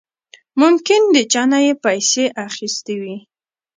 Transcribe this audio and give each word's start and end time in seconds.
ممکن 0.61 1.01
د 1.15 1.17
چانه 1.31 1.59
يې 1.65 1.73
پيسې 1.83 2.23
اخېستې 2.47 2.95
وي. 3.01 3.17